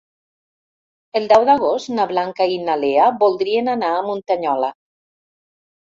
El 1.19 1.27
deu 1.33 1.45
d'agost 1.51 1.93
na 1.99 2.07
Blanca 2.13 2.49
i 2.55 2.59
na 2.65 2.79
Lea 2.87 3.13
voldrien 3.23 3.73
anar 3.79 3.95
a 4.01 4.05
Muntanyola. 4.11 4.77